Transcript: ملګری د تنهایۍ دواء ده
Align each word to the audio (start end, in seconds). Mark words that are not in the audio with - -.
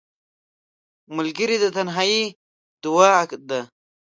ملګری 1.15 1.57
د 1.63 1.65
تنهایۍ 1.75 2.21
دواء 2.83 3.25
ده 3.49 3.59